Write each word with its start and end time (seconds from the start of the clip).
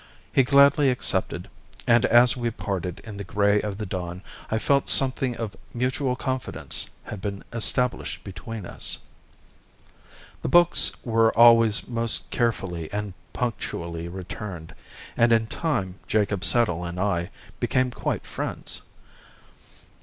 He 0.33 0.41
gladly 0.41 0.89
accepted, 0.89 1.47
and 1.85 2.07
as 2.07 2.35
we 2.35 2.49
parted 2.49 3.01
in 3.01 3.17
the 3.17 3.23
grey 3.23 3.61
of 3.61 3.77
the 3.77 3.85
dawn 3.85 4.23
I 4.49 4.57
felt 4.57 4.87
that 4.87 4.91
something 4.91 5.37
of 5.37 5.55
mutual 5.75 6.15
confidence 6.15 6.89
had 7.03 7.21
been 7.21 7.43
established 7.53 8.23
between 8.23 8.65
us. 8.65 8.97
The 10.41 10.47
books 10.49 10.91
were 11.05 11.37
always 11.37 11.87
most 11.87 12.31
carefully 12.31 12.91
and 12.91 13.13
punctually 13.31 14.07
returned, 14.07 14.73
and 15.15 15.31
in 15.31 15.45
time 15.45 15.99
Jacob 16.07 16.43
Settle 16.43 16.83
and 16.83 16.99
I 16.99 17.29
became 17.59 17.91
quite 17.91 18.25
friends. 18.25 18.81